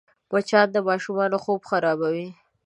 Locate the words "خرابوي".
1.69-2.29